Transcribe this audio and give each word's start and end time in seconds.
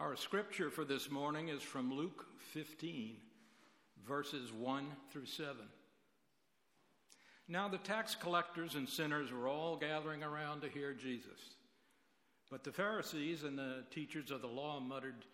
Our 0.00 0.14
scripture 0.14 0.70
for 0.70 0.84
this 0.84 1.10
morning 1.10 1.48
is 1.48 1.60
from 1.60 1.92
Luke 1.92 2.24
15, 2.52 3.16
verses 4.06 4.52
1 4.52 4.86
through 5.10 5.26
7. 5.26 5.56
Now 7.48 7.66
the 7.66 7.78
tax 7.78 8.14
collectors 8.14 8.76
and 8.76 8.88
sinners 8.88 9.32
were 9.32 9.48
all 9.48 9.76
gathering 9.76 10.22
around 10.22 10.60
to 10.60 10.68
hear 10.68 10.92
Jesus. 10.92 11.56
But 12.48 12.62
the 12.62 12.70
Pharisees 12.70 13.42
and 13.42 13.58
the 13.58 13.82
teachers 13.90 14.30
of 14.30 14.40
the 14.40 14.46
law 14.46 14.78
muttered, 14.78 15.24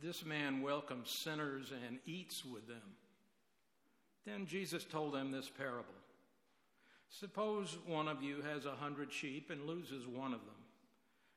This 0.00 0.24
man 0.24 0.62
welcomes 0.62 1.10
sinners 1.10 1.72
and 1.88 1.98
eats 2.06 2.44
with 2.44 2.68
them. 2.68 2.94
Then 4.24 4.46
Jesus 4.46 4.84
told 4.84 5.14
them 5.14 5.32
this 5.32 5.50
parable 5.50 5.92
Suppose 7.08 7.78
one 7.84 8.06
of 8.06 8.22
you 8.22 8.42
has 8.42 8.64
a 8.64 8.76
hundred 8.76 9.12
sheep 9.12 9.50
and 9.50 9.66
loses 9.66 10.06
one 10.06 10.32
of 10.32 10.40
them. 10.40 10.54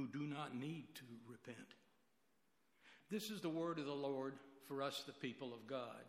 who 0.00 0.06
do 0.18 0.26
not 0.26 0.56
need 0.56 0.84
to 0.94 1.02
repent. 1.28 1.58
This 3.10 3.30
is 3.30 3.40
the 3.40 3.48
word 3.50 3.78
of 3.78 3.84
the 3.84 3.92
Lord 3.92 4.34
for 4.66 4.82
us, 4.82 5.02
the 5.06 5.12
people 5.12 5.52
of 5.52 5.66
God. 5.66 6.04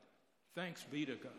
Thanks 0.55 0.83
be 0.83 1.05
to 1.05 1.15
God. 1.15 1.31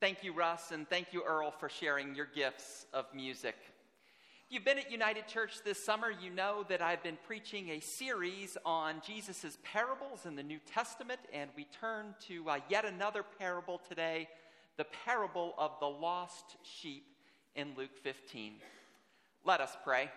Thank 0.00 0.24
you, 0.24 0.32
Russ, 0.32 0.70
and 0.70 0.88
thank 0.88 1.12
you, 1.12 1.22
Earl, 1.24 1.50
for 1.50 1.68
sharing 1.68 2.14
your 2.14 2.26
gifts 2.26 2.86
of 2.92 3.06
music. 3.14 3.56
You've 4.50 4.64
been 4.64 4.78
at 4.78 4.90
United 4.90 5.28
Church 5.28 5.60
this 5.62 5.84
summer, 5.84 6.10
you 6.10 6.30
know 6.30 6.64
that 6.70 6.80
I've 6.80 7.02
been 7.02 7.18
preaching 7.26 7.68
a 7.68 7.80
series 7.80 8.56
on 8.64 9.02
Jesus' 9.06 9.58
parables 9.62 10.24
in 10.24 10.36
the 10.36 10.42
New 10.42 10.58
Testament, 10.66 11.20
and 11.34 11.50
we 11.54 11.66
turn 11.78 12.14
to 12.28 12.48
uh, 12.48 12.58
yet 12.70 12.86
another 12.86 13.22
parable 13.22 13.78
today 13.86 14.26
the 14.78 14.86
parable 15.04 15.52
of 15.58 15.72
the 15.80 15.86
lost 15.86 16.56
sheep 16.62 17.04
in 17.56 17.74
Luke 17.76 17.94
15. 18.02 18.54
Let 19.44 19.60
us 19.60 19.76
pray. 19.84 20.10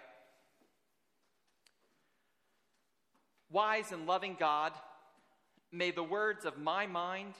Wise 3.52 3.91
and 3.91 4.07
loving 4.07 4.37
God, 4.39 4.71
may 5.73 5.91
the 5.91 6.03
words 6.03 6.45
of 6.45 6.57
my 6.57 6.87
mind 6.87 7.33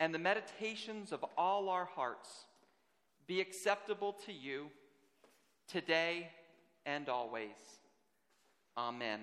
and 0.00 0.14
the 0.14 0.18
meditations 0.18 1.12
of 1.12 1.22
all 1.36 1.68
our 1.68 1.84
hearts 1.84 2.46
be 3.26 3.42
acceptable 3.42 4.14
to 4.24 4.32
you 4.32 4.70
today 5.68 6.28
and 6.86 7.08
always. 7.08 7.50
Amen. 8.76 9.20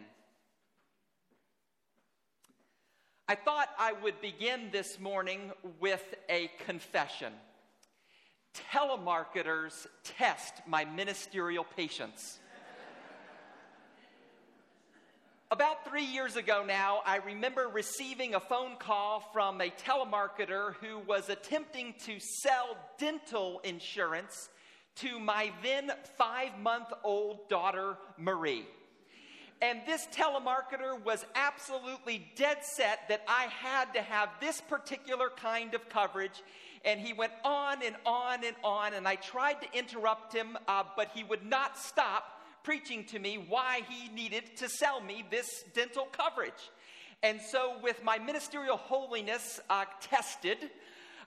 I 3.27 3.35
thought 3.35 3.69
I 3.79 3.93
would 3.93 4.19
begin 4.21 4.69
this 4.71 4.99
morning 4.99 5.51
with 5.79 6.03
a 6.29 6.51
confession. 6.65 7.33
Telemarketers 8.73 9.87
test 10.03 10.55
my 10.67 10.83
ministerial 10.83 11.63
patience. 11.63 12.39
About 15.49 15.85
three 15.85 16.05
years 16.05 16.37
ago 16.37 16.63
now, 16.65 17.01
I 17.05 17.17
remember 17.17 17.67
receiving 17.67 18.35
a 18.35 18.39
phone 18.39 18.77
call 18.77 19.19
from 19.33 19.59
a 19.59 19.69
telemarketer 19.69 20.75
who 20.75 20.99
was 20.99 21.29
attempting 21.29 21.93
to 22.05 22.19
sell 22.19 22.77
dental 22.97 23.59
insurance 23.65 24.49
to 24.97 25.19
my 25.19 25.51
then 25.63 25.91
five 26.17 26.57
month 26.59 26.87
old 27.03 27.49
daughter, 27.49 27.97
Marie. 28.17 28.65
And 29.61 29.81
this 29.85 30.07
telemarketer 30.11 31.03
was 31.03 31.23
absolutely 31.35 32.27
dead 32.35 32.57
set 32.63 33.07
that 33.09 33.21
I 33.27 33.43
had 33.43 33.93
to 33.93 34.01
have 34.01 34.29
this 34.39 34.59
particular 34.59 35.29
kind 35.29 35.75
of 35.75 35.87
coverage. 35.87 36.41
And 36.83 36.99
he 36.99 37.13
went 37.13 37.33
on 37.45 37.83
and 37.83 37.95
on 38.03 38.43
and 38.43 38.55
on, 38.63 38.95
and 38.95 39.07
I 39.07 39.15
tried 39.15 39.61
to 39.61 39.77
interrupt 39.77 40.33
him, 40.33 40.57
uh, 40.67 40.83
but 40.97 41.11
he 41.13 41.23
would 41.23 41.45
not 41.45 41.77
stop 41.77 42.41
preaching 42.63 43.03
to 43.05 43.19
me 43.19 43.45
why 43.49 43.81
he 43.87 44.11
needed 44.13 44.57
to 44.57 44.67
sell 44.67 44.99
me 44.99 45.23
this 45.29 45.63
dental 45.75 46.07
coverage. 46.11 46.71
And 47.21 47.39
so, 47.39 47.75
with 47.83 48.03
my 48.03 48.17
ministerial 48.17 48.77
holiness 48.77 49.59
uh, 49.69 49.85
tested, 49.99 50.57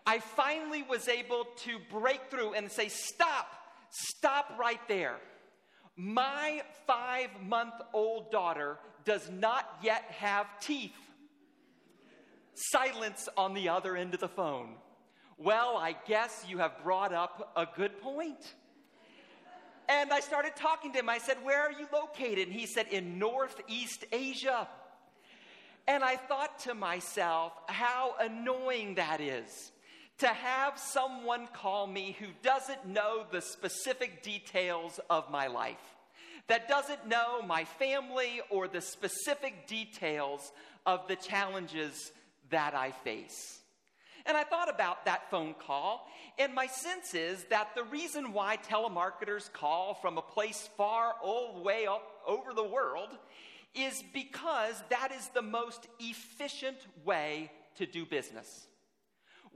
I 0.06 0.18
finally 0.18 0.82
was 0.82 1.08
able 1.08 1.46
to 1.64 1.78
break 1.90 2.30
through 2.30 2.54
and 2.54 2.70
say, 2.70 2.88
Stop, 2.88 3.46
stop 3.90 4.52
right 4.58 4.80
there. 4.88 5.16
My 5.96 6.62
five 6.86 7.30
month 7.42 7.74
old 7.92 8.30
daughter 8.30 8.78
does 9.04 9.30
not 9.30 9.78
yet 9.82 10.04
have 10.10 10.46
teeth. 10.60 10.92
Silence 12.54 13.28
on 13.36 13.54
the 13.54 13.68
other 13.68 13.96
end 13.96 14.14
of 14.14 14.20
the 14.20 14.28
phone. 14.28 14.74
Well, 15.36 15.76
I 15.76 15.96
guess 16.06 16.44
you 16.48 16.58
have 16.58 16.82
brought 16.82 17.12
up 17.12 17.52
a 17.56 17.66
good 17.76 18.00
point. 18.00 18.54
And 19.88 20.12
I 20.12 20.20
started 20.20 20.56
talking 20.56 20.92
to 20.92 20.98
him. 21.00 21.08
I 21.08 21.18
said, 21.18 21.38
Where 21.42 21.60
are 21.60 21.72
you 21.72 21.86
located? 21.92 22.48
And 22.48 22.52
he 22.52 22.66
said, 22.66 22.88
In 22.88 23.18
Northeast 23.18 24.04
Asia. 24.12 24.68
And 25.86 26.02
I 26.02 26.16
thought 26.16 26.60
to 26.60 26.74
myself, 26.74 27.52
how 27.68 28.14
annoying 28.18 28.94
that 28.94 29.20
is 29.20 29.72
to 30.18 30.28
have 30.28 30.78
someone 30.78 31.48
call 31.52 31.86
me 31.86 32.16
who 32.18 32.26
doesn't 32.42 32.86
know 32.86 33.24
the 33.30 33.40
specific 33.40 34.22
details 34.22 35.00
of 35.10 35.30
my 35.30 35.48
life, 35.48 35.94
that 36.46 36.68
doesn't 36.68 37.08
know 37.08 37.42
my 37.42 37.64
family 37.64 38.40
or 38.50 38.68
the 38.68 38.80
specific 38.80 39.66
details 39.66 40.52
of 40.86 41.08
the 41.08 41.16
challenges 41.16 42.12
that 42.50 42.74
I 42.74 42.90
face. 42.90 43.60
And 44.26 44.36
I 44.36 44.44
thought 44.44 44.72
about 44.72 45.04
that 45.04 45.30
phone 45.30 45.54
call, 45.54 46.08
and 46.38 46.54
my 46.54 46.66
sense 46.66 47.14
is 47.14 47.44
that 47.44 47.74
the 47.74 47.84
reason 47.84 48.32
why 48.32 48.56
telemarketers 48.56 49.52
call 49.52 49.94
from 49.94 50.16
a 50.16 50.22
place 50.22 50.68
far 50.76 51.14
the 51.22 51.60
way 51.60 51.86
up 51.86 52.06
over 52.26 52.54
the 52.54 52.64
world 52.64 53.10
is 53.74 54.02
because 54.14 54.82
that 54.88 55.12
is 55.12 55.28
the 55.34 55.42
most 55.42 55.88
efficient 55.98 56.78
way 57.04 57.50
to 57.76 57.86
do 57.86 58.06
business. 58.06 58.68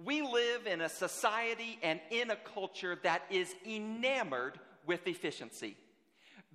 We 0.04 0.22
live 0.22 0.66
in 0.66 0.81
a 0.81 0.88
society 0.88 1.78
and 1.82 2.00
in 2.10 2.31
a 2.31 2.36
culture 2.36 2.98
that 3.03 3.22
is 3.31 3.53
enamored 3.66 4.60
with 4.86 5.06
efficiency. 5.09 5.76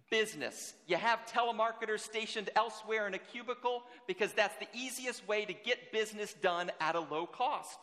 Business. 0.10 0.74
You 0.88 0.96
have 0.96 1.20
telemarketers 1.26 2.00
stationed 2.00 2.50
elsewhere 2.56 3.06
in 3.08 3.14
a 3.16 3.18
cubicle 3.18 3.84
because 4.08 4.32
that's 4.32 4.56
the 4.58 4.68
easiest 4.74 5.28
way 5.28 5.44
to 5.44 5.54
get 5.54 5.92
business 5.92 6.34
done 6.34 6.72
at 6.80 6.96
a 6.96 7.02
low 7.02 7.26
cost. 7.26 7.80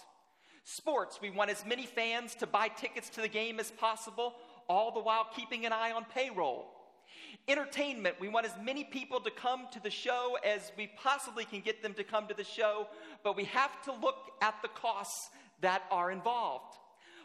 Sports, 0.65 1.19
we 1.21 1.31
want 1.31 1.51
as 1.51 1.67
many 1.67 1.85
fans 1.85 2.35
to 2.37 2.47
buy 2.47 2.69
tickets 2.69 3.11
to 3.11 3.21
the 3.21 3.29
game 3.29 3.61
as 3.61 3.71
possible, 3.71 4.35
all 4.69 4.93
the 4.93 5.01
while 5.01 5.27
keeping 5.35 5.67
an 5.67 5.73
eye 5.73 5.93
on 5.93 6.05
payroll. 6.05 6.67
Entertainment, 7.49 8.17
we 8.21 8.29
want 8.29 8.47
as 8.47 8.53
many 8.63 8.85
people 8.85 9.21
to 9.21 9.31
come 9.31 9.67
to 9.73 9.83
the 9.83 9.91
show 9.91 10.37
as 10.47 10.73
we 10.77 10.89
possibly 10.97 11.45
can 11.45 11.61
get 11.61 11.83
them 11.83 11.95
to 11.95 12.05
come 12.05 12.27
to 12.29 12.35
the 12.35 12.45
show, 12.45 12.87
but 13.25 13.37
we 13.37 13.45
have 13.45 13.83
to 13.83 13.93
look 13.93 14.31
at 14.41 14.55
the 14.63 14.69
costs 14.69 15.31
that 15.61 15.83
are 15.91 16.11
involved. 16.11 16.77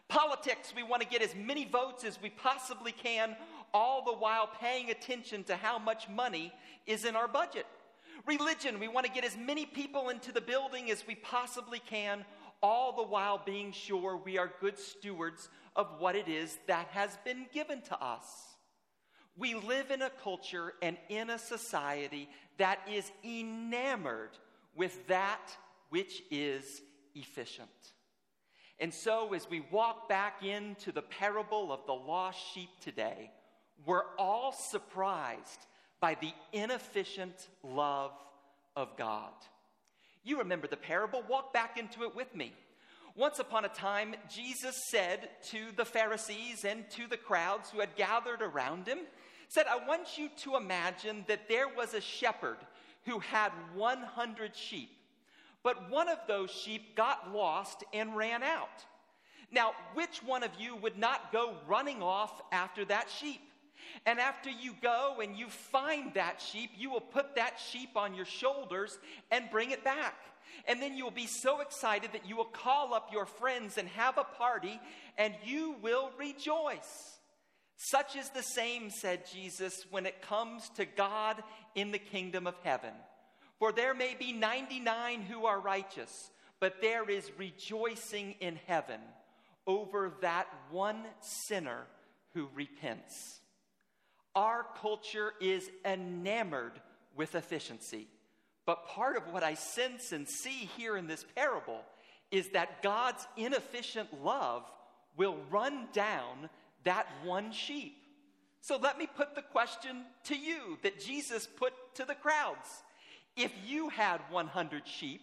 Politics, 0.07 0.73
we 0.75 0.83
want 0.83 1.01
to 1.01 1.07
get 1.07 1.21
as 1.21 1.35
many 1.35 1.65
votes 1.65 2.03
as 2.03 2.21
we 2.21 2.29
possibly 2.29 2.91
can, 2.91 3.35
all 3.73 4.03
the 4.03 4.13
while 4.13 4.49
paying 4.61 4.91
attention 4.91 5.43
to 5.45 5.55
how 5.55 5.79
much 5.79 6.07
money 6.07 6.53
is 6.85 7.05
in 7.05 7.15
our 7.15 7.27
budget. 7.27 7.65
Religion, 8.25 8.79
we 8.79 8.87
want 8.87 9.05
to 9.05 9.11
get 9.11 9.25
as 9.25 9.35
many 9.35 9.65
people 9.65 10.09
into 10.09 10.31
the 10.31 10.41
building 10.41 10.91
as 10.91 11.05
we 11.07 11.15
possibly 11.15 11.79
can, 11.79 12.23
all 12.61 12.95
the 12.95 13.03
while 13.03 13.41
being 13.43 13.71
sure 13.71 14.17
we 14.17 14.37
are 14.37 14.51
good 14.61 14.77
stewards 14.79 15.49
of 15.75 15.87
what 15.99 16.15
it 16.15 16.27
is 16.27 16.57
that 16.67 16.87
has 16.87 17.17
been 17.25 17.45
given 17.53 17.81
to 17.81 17.99
us. 17.99 18.55
We 19.37 19.53
live 19.55 19.91
in 19.91 20.01
a 20.01 20.09
culture 20.09 20.73
and 20.81 20.97
in 21.09 21.29
a 21.29 21.37
society 21.37 22.29
that 22.57 22.79
is 22.91 23.11
enamored 23.23 24.37
with 24.75 25.07
that 25.07 25.51
which 25.89 26.23
is 26.31 26.81
efficient. 27.15 27.94
And 28.80 28.94
so, 28.94 29.33
as 29.33 29.50
we 29.50 29.62
walk 29.72 30.10
back 30.10 30.44
into 30.44 30.92
the 30.92 31.01
parable 31.01 31.72
of 31.72 31.86
the 31.86 31.94
lost 31.94 32.39
sheep 32.54 32.69
today, 32.81 33.31
we're 33.86 34.04
all 34.18 34.51
surprised 34.51 35.66
by 36.01 36.16
the 36.16 36.33
inefficient 36.51 37.48
love 37.63 38.12
of 38.75 38.98
God. 38.98 39.31
You 40.24 40.39
remember 40.39 40.68
the 40.68 40.77
parable, 40.77 41.24
walk 41.30 41.54
back 41.54 41.77
into 41.77 42.04
it 42.04 42.16
with 42.16 42.36
me. 42.36 42.54
Once 43.16 43.39
upon 43.39 43.63
a 43.63 43.69
time, 43.69 44.13
Jesus 44.30 44.75
said 44.89 45.30
to 45.50 45.71
the 45.78 45.86
Pharisees 45.86 46.66
and 46.66 46.89
to 46.92 47.07
the 47.07 47.16
crowds 47.16 47.69
who 47.69 47.80
had 47.80 47.95
gathered 47.95 48.42
around 48.42 48.88
him, 48.88 49.00
said, 49.48 49.68
I 49.69 49.88
want 49.88 50.18
you 50.18 50.30
to 50.44 50.57
imagine 50.57 51.24
that 51.28 51.48
there 51.48 51.69
was 51.69 51.94
a 51.94 52.01
shepherd 52.01 52.57
who 53.06 53.19
had 53.19 53.51
100 53.74 54.56
sheep, 54.56 54.89
but 55.65 55.89
one 55.89 56.07
of 56.07 56.19
those 56.27 56.51
sheep 56.51 56.95
got 56.95 57.33
lost 57.33 57.83
and 57.91 58.15
ran 58.15 58.44
out. 58.44 58.85
Now, 59.51 59.71
which 59.95 60.21
one 60.23 60.44
of 60.44 60.51
you 60.59 60.75
would 60.75 60.95
not 60.95 61.31
go 61.31 61.56
running 61.67 62.03
off 62.03 62.39
after 62.51 62.85
that 62.85 63.09
sheep? 63.09 63.41
And 64.06 64.19
after 64.19 64.51
you 64.51 64.75
go 64.83 65.21
and 65.23 65.35
you 65.35 65.47
find 65.47 66.13
that 66.13 66.39
sheep, 66.39 66.69
you 66.77 66.91
will 66.91 67.01
put 67.01 67.35
that 67.35 67.59
sheep 67.71 67.89
on 67.95 68.13
your 68.13 68.25
shoulders 68.25 69.00
and 69.31 69.50
bring 69.50 69.71
it 69.71 69.83
back. 69.83 70.13
And 70.67 70.79
then 70.79 70.95
you 70.95 71.03
will 71.03 71.09
be 71.09 71.25
so 71.25 71.62
excited 71.62 72.11
that 72.13 72.27
you 72.27 72.35
will 72.35 72.45
call 72.45 72.94
up 72.94 73.09
your 73.11 73.25
friends 73.25 73.79
and 73.79 73.88
have 73.89 74.19
a 74.19 74.23
party, 74.23 74.79
and 75.18 75.33
you 75.44 75.77
will 75.81 76.11
rejoice. 76.19 77.18
Such 77.75 78.15
is 78.15 78.29
the 78.29 78.44
same, 78.44 78.91
said 78.91 79.23
Jesus, 79.33 79.83
when 79.89 80.06
it 80.06 80.21
comes 80.21 80.69
to 80.75 80.85
God 80.85 81.41
in 81.73 81.91
the 81.91 81.97
kingdom 81.97 82.45
of 82.45 82.56
heaven. 82.63 82.94
For 83.60 83.72
there 83.72 83.94
may 83.94 84.16
be 84.18 84.34
99 84.34 85.22
who 85.22 85.46
are 85.46 85.60
righteous, 85.60 86.31
but 86.60 86.81
there 86.81 87.10
is 87.10 87.31
rejoicing 87.38 88.36
in 88.40 88.60
heaven 88.68 89.00
over 89.68 90.13
that 90.22 90.48
one 90.69 91.04
sinner 91.22 91.86
who 92.34 92.50
repents. 92.54 93.40
Our 94.36 94.66
culture 94.81 95.34
is 95.40 95.69
enamored 95.86 96.74
with 97.16 97.36
efficiency. 97.36 98.07
But 98.66 98.88
part 98.88 99.16
of 99.16 99.31
what 99.31 99.44
I 99.44 99.54
sense 99.54 100.12
and 100.12 100.28
see 100.28 100.69
here 100.78 100.98
in 100.98 101.07
this 101.07 101.25
parable 101.36 101.81
is 102.31 102.50
that 102.50 102.81
God's 102.81 103.25
inefficient 103.38 104.24
love 104.24 104.63
will 105.16 105.38
run 105.50 105.88
down 105.94 106.50
that 106.84 107.07
one 107.24 107.52
sheep. 107.52 107.96
So 108.62 108.78
let 108.78 108.98
me 108.98 109.07
put 109.07 109.36
the 109.36 109.42
question 109.42 110.04
to 110.25 110.36
you 110.36 110.78
that 110.81 111.00
Jesus 111.00 111.48
put 111.48 111.74
to 111.96 112.06
the 112.06 112.16
crowds. 112.16 112.84
If 113.35 113.51
you 113.65 113.89
had 113.89 114.21
100 114.29 114.87
sheep, 114.87 115.21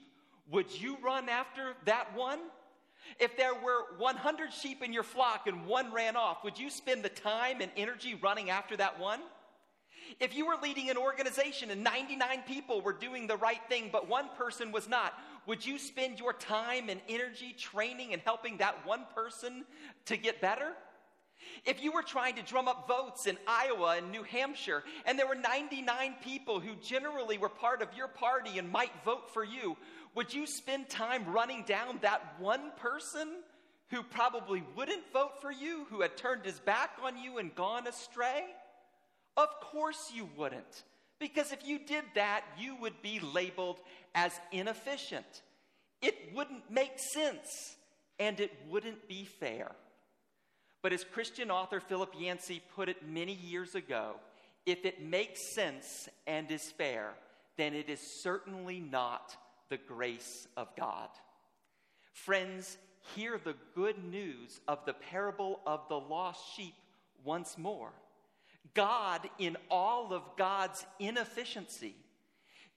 would 0.51 0.71
you 0.81 0.99
run 1.03 1.29
after 1.29 1.75
that 1.87 2.15
one? 2.15 2.39
If 3.19 3.37
there 3.37 3.55
were 3.55 3.97
100 3.99 4.53
sheep 4.53 4.83
in 4.83 4.93
your 4.93 5.03
flock 5.03 5.47
and 5.47 5.67
one 5.67 5.93
ran 5.93 6.17
off, 6.17 6.45
would 6.45 6.59
you 6.59 6.71
spend 6.71 7.03
the 7.03 7.09
time 7.09 7.61
and 7.61 7.71
energy 7.77 8.15
running 8.15 8.51
after 8.51 8.77
that 8.77 9.01
one? 9.01 9.21
If 10.21 10.37
you 10.37 10.47
were 10.47 10.57
leading 10.63 10.91
an 10.91 10.97
organization 10.97 11.71
and 11.71 11.83
99 11.83 12.43
people 12.47 12.81
were 12.81 12.93
doing 12.93 13.27
the 13.27 13.37
right 13.37 13.61
thing, 13.69 13.89
but 13.91 14.09
one 14.09 14.29
person 14.37 14.73
was 14.73 14.89
not, 14.89 15.15
would 15.47 15.65
you 15.65 15.79
spend 15.79 16.19
your 16.19 16.33
time 16.33 16.89
and 16.89 17.01
energy 17.09 17.55
training 17.59 18.13
and 18.13 18.21
helping 18.23 18.59
that 18.59 18.87
one 18.87 19.07
person 19.15 19.65
to 20.07 20.17
get 20.17 20.41
better? 20.41 20.73
If 21.65 21.83
you 21.83 21.93
were 21.93 22.03
trying 22.03 22.37
to 22.37 22.43
drum 22.43 22.69
up 22.69 22.89
votes 22.89 23.27
in 23.27 23.39
Iowa 23.47 23.97
and 23.99 24.11
New 24.11 24.23
Hampshire, 24.23 24.83
and 25.07 25.19
there 25.19 25.27
were 25.27 25.35
99 25.35 26.17
people 26.23 26.61
who 26.61 26.75
generally 26.77 27.39
were 27.39 27.49
part 27.49 27.83
of 27.83 27.89
your 27.97 28.09
party 28.09 28.59
and 28.59 28.71
might 28.71 28.93
vote 29.05 29.33
for 29.33 29.45
you, 29.45 29.77
would 30.15 30.33
you 30.33 30.47
spend 30.47 30.89
time 30.89 31.25
running 31.27 31.65
down 31.65 31.99
that 32.03 32.35
one 32.39 32.73
person 32.77 33.29
who 33.91 34.03
probably 34.03 34.63
wouldn't 34.77 35.13
vote 35.13 35.41
for 35.41 35.53
you, 35.53 35.87
who 35.91 36.01
had 36.01 36.17
turned 36.17 36.45
his 36.45 36.59
back 36.61 36.91
on 37.03 37.17
you 37.17 37.39
and 37.39 37.55
gone 37.55 37.87
astray? 37.87 38.45
Of 39.37 39.49
course 39.61 40.13
you 40.15 40.29
wouldn't. 40.37 40.85
Because 41.19 41.53
if 41.53 41.67
you 41.67 41.79
did 41.79 42.05
that, 42.15 42.45
you 42.59 42.75
would 42.81 43.01
be 43.01 43.21
labeled 43.21 43.79
as 44.15 44.33
inefficient. 44.51 45.43
It 46.01 46.35
wouldn't 46.35 46.71
make 46.71 46.99
sense 46.99 47.77
and 48.19 48.41
it 48.41 48.53
wouldn't 48.69 49.09
be 49.09 49.25
fair. 49.25 49.73
But 50.83 50.93
as 50.93 51.05
Christian 51.05 51.51
author 51.51 51.81
Philip 51.81 52.15
Yancey 52.19 52.61
put 52.75 52.89
it 52.89 53.09
many 53.09 53.35
years 53.35 53.75
ago, 53.75 54.17
if 54.67 54.85
it 54.85 55.03
makes 55.03 55.55
sense 55.55 56.09
and 56.27 56.51
is 56.51 56.73
fair, 56.73 57.15
then 57.57 57.75
it 57.75 57.89
is 57.89 58.01
certainly 58.23 58.81
not 58.81 59.37
the 59.69 59.77
grace 59.79 60.49
of 60.57 60.75
God. 60.77 61.09
Friends, 62.13 62.77
hear 63.15 63.41
the 63.43 63.55
good 63.75 64.05
news 64.05 64.61
of 64.69 64.85
the 64.85 64.93
parable 64.93 65.61
of 65.67 65.89
the 65.89 65.99
lost 65.99 66.41
sheep 66.57 66.75
once 67.25 67.57
more. 67.57 67.93
God, 68.75 69.29
in 69.39 69.57
all 69.71 70.13
of 70.13 70.23
God's 70.37 70.85
inefficiency, 70.99 71.95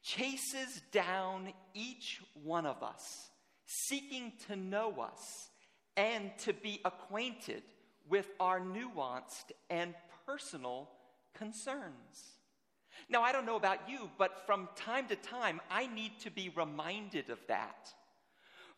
chases 0.03 0.81
down 0.91 1.53
each 1.73 2.21
one 2.43 2.65
of 2.65 2.83
us, 2.83 3.29
seeking 3.65 4.33
to 4.47 4.55
know 4.55 4.93
us 5.01 5.49
and 5.97 6.31
to 6.39 6.53
be 6.53 6.81
acquainted 6.85 7.63
with 8.09 8.27
our 8.39 8.59
nuanced 8.59 9.51
and 9.69 9.93
personal 10.25 10.89
concerns. 11.33 12.35
Now, 13.09 13.21
I 13.21 13.31
don't 13.31 13.45
know 13.45 13.57
about 13.57 13.89
you, 13.89 14.09
but 14.17 14.43
from 14.45 14.69
time 14.75 15.07
to 15.07 15.15
time, 15.15 15.61
I 15.69 15.87
need 15.87 16.19
to 16.21 16.31
be 16.31 16.49
reminded 16.55 17.29
of 17.29 17.39
that. 17.47 17.93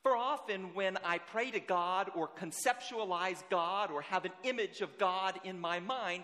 For 0.04 0.16
often, 0.16 0.74
when 0.74 0.98
I 1.04 1.18
pray 1.18 1.52
to 1.52 1.60
God 1.60 2.12
or 2.16 2.28
conceptualize 2.28 3.44
God 3.50 3.92
or 3.92 4.02
have 4.04 4.26
an 4.26 4.32
image 4.44 4.82
of 4.82 4.98
God 4.98 5.40
in 5.44 5.60
my 5.60 5.80
mind, 5.80 6.24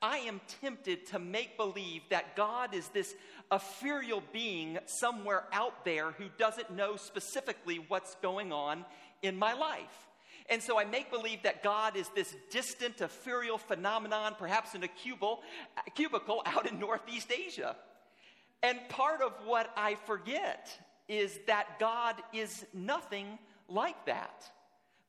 I 0.00 0.18
am 0.18 0.40
tempted 0.60 1.06
to 1.08 1.18
make 1.18 1.56
believe 1.56 2.02
that 2.10 2.36
God 2.36 2.74
is 2.74 2.88
this 2.88 3.14
ethereal 3.50 4.22
being 4.32 4.78
somewhere 4.86 5.44
out 5.52 5.84
there 5.84 6.12
who 6.12 6.26
doesn't 6.38 6.70
know 6.70 6.96
specifically 6.96 7.84
what's 7.88 8.14
going 8.16 8.52
on 8.52 8.84
in 9.22 9.36
my 9.36 9.54
life. 9.54 10.08
And 10.50 10.62
so 10.62 10.78
I 10.78 10.84
make 10.84 11.10
believe 11.10 11.42
that 11.42 11.62
God 11.62 11.96
is 11.96 12.08
this 12.14 12.34
distant, 12.50 13.00
ethereal 13.00 13.58
phenomenon, 13.58 14.34
perhaps 14.38 14.74
in 14.74 14.82
a 14.82 14.88
cubicle, 14.88 15.42
cubicle 15.94 16.42
out 16.46 16.70
in 16.70 16.78
Northeast 16.78 17.30
Asia. 17.30 17.76
And 18.62 18.78
part 18.88 19.20
of 19.20 19.32
what 19.44 19.70
I 19.76 19.94
forget 20.06 20.70
is 21.08 21.38
that 21.46 21.78
God 21.78 22.16
is 22.32 22.64
nothing 22.72 23.38
like 23.68 24.06
that. 24.06 24.50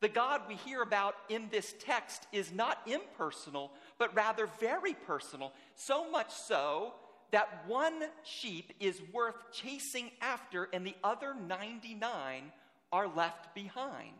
The 0.02 0.10
God 0.10 0.42
we 0.48 0.56
hear 0.56 0.82
about 0.82 1.16
in 1.28 1.50
this 1.52 1.74
text 1.80 2.28
is 2.32 2.54
not 2.54 2.80
impersonal, 2.86 3.72
but 3.98 4.16
rather 4.16 4.48
very 4.60 4.94
personal. 4.94 5.54
So 5.76 6.10
much 6.10 6.32
so 6.32 6.94
that 7.32 7.64
one 7.68 8.04
sheep 8.24 8.74
is 8.80 9.02
worth 9.14 9.36
chasing 9.52 10.12
after 10.22 10.70
and 10.74 10.86
the 10.86 10.96
other 11.04 11.34
99 11.34 12.44
are 12.92 13.08
left 13.08 13.54
behind. 13.54 14.16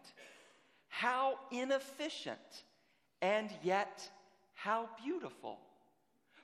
How 0.90 1.40
inefficient, 1.52 2.66
and 3.22 3.50
yet 3.64 4.10
how 4.56 4.90
beautiful. 5.02 5.60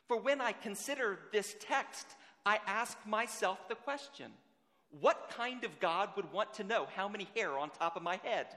For 0.07 0.17
when 0.17 0.39
I 0.39 0.53
consider 0.53 1.19
this 1.33 1.55
text, 1.59 2.07
I 2.45 2.59
ask 2.65 2.97
myself 3.05 3.67
the 3.67 3.75
question 3.75 4.31
what 5.01 5.33
kind 5.35 5.63
of 5.63 5.79
God 5.79 6.09
would 6.15 6.31
want 6.31 6.53
to 6.53 6.63
know 6.63 6.87
how 6.95 7.09
many 7.09 7.27
hair 7.35 7.57
on 7.57 7.69
top 7.69 7.97
of 7.97 8.03
my 8.03 8.17
head? 8.23 8.47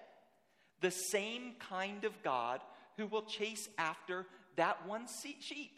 The 0.80 0.90
same 0.90 1.54
kind 1.58 2.04
of 2.04 2.22
God 2.22 2.60
who 2.96 3.06
will 3.06 3.22
chase 3.22 3.68
after 3.78 4.26
that 4.56 4.86
one 4.86 5.06
sheep. 5.40 5.72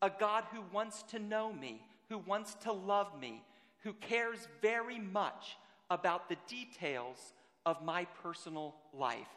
A 0.00 0.10
God 0.10 0.44
who 0.52 0.62
wants 0.72 1.02
to 1.04 1.18
know 1.18 1.52
me, 1.52 1.82
who 2.08 2.18
wants 2.18 2.54
to 2.62 2.72
love 2.72 3.20
me, 3.20 3.42
who 3.82 3.92
cares 3.92 4.48
very 4.60 4.98
much 4.98 5.56
about 5.90 6.28
the 6.28 6.36
details 6.48 7.18
of 7.64 7.82
my 7.84 8.06
personal 8.22 8.74
life. 8.92 9.28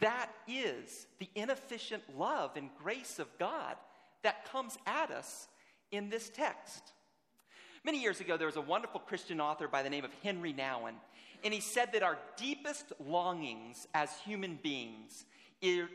That 0.00 0.30
is 0.46 1.06
the 1.18 1.28
inefficient 1.34 2.02
love 2.16 2.52
and 2.56 2.70
grace 2.80 3.18
of 3.18 3.26
God 3.38 3.76
that 4.22 4.50
comes 4.50 4.78
at 4.86 5.10
us 5.10 5.48
in 5.90 6.10
this 6.10 6.28
text. 6.28 6.92
Many 7.84 8.00
years 8.00 8.20
ago, 8.20 8.36
there 8.36 8.46
was 8.46 8.56
a 8.56 8.60
wonderful 8.60 9.00
Christian 9.00 9.40
author 9.40 9.66
by 9.66 9.82
the 9.82 9.90
name 9.90 10.04
of 10.04 10.12
Henri 10.22 10.52
Nouwen, 10.52 10.94
and 11.42 11.54
he 11.54 11.60
said 11.60 11.92
that 11.94 12.02
our 12.02 12.18
deepest 12.36 12.92
longings 13.04 13.88
as 13.94 14.10
human 14.24 14.58
beings 14.62 15.24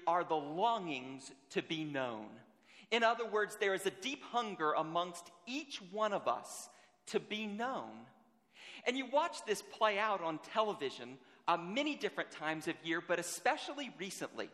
are 0.07 0.23
the 0.23 0.35
longings 0.35 1.31
to 1.51 1.61
be 1.61 1.83
known. 1.83 2.25
In 2.91 3.03
other 3.03 3.25
words, 3.25 3.57
there 3.59 3.73
is 3.73 3.85
a 3.85 3.91
deep 3.91 4.23
hunger 4.23 4.73
amongst 4.73 5.31
each 5.47 5.81
one 5.91 6.13
of 6.13 6.27
us 6.27 6.69
to 7.07 7.19
be 7.19 7.45
known. 7.45 7.91
And 8.87 8.97
you 8.97 9.05
watch 9.11 9.37
this 9.45 9.61
play 9.61 9.97
out 9.97 10.21
on 10.21 10.39
television 10.53 11.17
uh, 11.47 11.57
many 11.57 11.95
different 11.95 12.31
times 12.31 12.67
of 12.67 12.75
year, 12.83 13.01
but 13.05 13.19
especially 13.19 13.91
recently. 13.99 14.49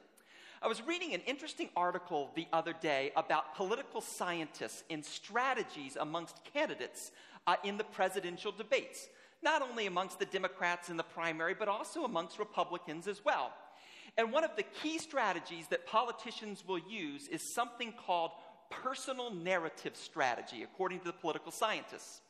I 0.61 0.67
was 0.67 0.81
reading 0.85 1.13
an 1.13 1.21
interesting 1.21 1.69
article 1.75 2.29
the 2.35 2.47
other 2.53 2.73
day 2.73 3.11
about 3.15 3.55
political 3.55 3.99
scientists 3.99 4.83
and 4.89 5.03
strategies 5.03 5.95
amongst 5.99 6.39
candidates 6.53 7.11
uh, 7.47 7.55
in 7.63 7.77
the 7.77 7.83
presidential 7.83 8.51
debates, 8.51 9.09
not 9.41 9.63
only 9.63 9.87
amongst 9.87 10.19
the 10.19 10.25
Democrats 10.25 10.89
in 10.89 10.97
the 10.97 11.03
primary, 11.03 11.55
but 11.57 11.67
also 11.67 12.03
amongst 12.03 12.37
Republicans 12.37 13.07
as 13.07 13.25
well. 13.25 13.51
And 14.17 14.31
one 14.31 14.43
of 14.43 14.55
the 14.55 14.63
key 14.63 14.99
strategies 14.99 15.67
that 15.67 15.87
politicians 15.87 16.63
will 16.67 16.79
use 16.79 17.27
is 17.27 17.41
something 17.41 17.93
called 18.05 18.31
personal 18.69 19.33
narrative 19.33 19.95
strategy, 19.95 20.63
according 20.63 20.99
to 20.99 21.05
the 21.05 21.13
political 21.13 21.51
scientists. 21.51 22.21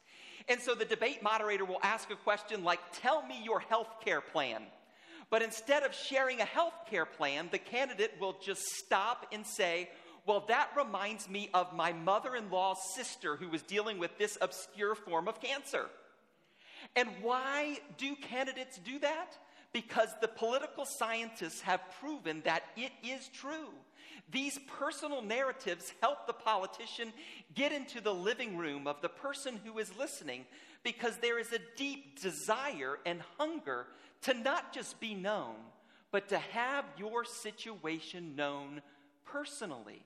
And 0.47 0.59
so 0.59 0.75
the 0.75 0.85
debate 0.85 1.21
moderator 1.21 1.65
will 1.65 1.79
ask 1.83 2.09
a 2.11 2.15
question 2.15 2.63
like, 2.63 2.79
Tell 2.93 3.25
me 3.25 3.41
your 3.43 3.59
health 3.59 4.01
care 4.03 4.21
plan. 4.21 4.63
But 5.29 5.41
instead 5.41 5.83
of 5.83 5.93
sharing 5.93 6.41
a 6.41 6.45
health 6.45 6.73
care 6.89 7.05
plan, 7.05 7.49
the 7.51 7.57
candidate 7.57 8.15
will 8.19 8.35
just 8.43 8.61
stop 8.63 9.27
and 9.31 9.45
say, 9.45 9.89
Well, 10.25 10.45
that 10.47 10.69
reminds 10.75 11.29
me 11.29 11.49
of 11.53 11.73
my 11.73 11.93
mother 11.93 12.35
in 12.35 12.49
law's 12.49 12.79
sister 12.95 13.35
who 13.35 13.49
was 13.49 13.61
dealing 13.61 13.97
with 13.97 14.17
this 14.17 14.37
obscure 14.41 14.95
form 14.95 15.27
of 15.27 15.41
cancer. 15.41 15.85
And 16.95 17.09
why 17.21 17.79
do 17.97 18.15
candidates 18.15 18.77
do 18.79 18.99
that? 18.99 19.37
Because 19.73 20.09
the 20.19 20.27
political 20.27 20.85
scientists 20.85 21.61
have 21.61 21.79
proven 22.01 22.41
that 22.43 22.63
it 22.75 22.91
is 23.03 23.29
true. 23.29 23.69
These 24.29 24.59
personal 24.79 25.21
narratives 25.21 25.93
help 26.01 26.27
the 26.27 26.33
politician 26.33 27.13
get 27.53 27.71
into 27.71 28.01
the 28.01 28.13
living 28.13 28.57
room 28.57 28.87
of 28.87 29.01
the 29.01 29.09
person 29.09 29.59
who 29.63 29.79
is 29.79 29.97
listening 29.97 30.45
because 30.83 31.17
there 31.17 31.39
is 31.39 31.51
a 31.51 31.59
deep 31.75 32.21
desire 32.21 32.99
and 33.05 33.21
hunger 33.37 33.87
to 34.23 34.33
not 34.33 34.73
just 34.73 34.99
be 34.99 35.13
known, 35.13 35.55
but 36.11 36.29
to 36.29 36.37
have 36.37 36.85
your 36.97 37.25
situation 37.25 38.35
known 38.35 38.81
personally. 39.25 40.03